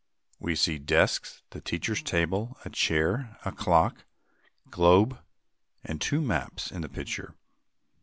We 0.39 0.55
see 0.55 0.79
desks, 0.79 1.43
the 1.51 1.61
teacher's 1.61 2.01
table, 2.01 2.57
a 2.65 2.71
chair, 2.71 3.37
a 3.45 3.51
clock, 3.51 4.05
globe, 4.71 5.19
and 5.83 6.01
two 6.01 6.21
maps, 6.21 6.71
in 6.71 6.81
the 6.81 6.89
picture. 6.89 7.35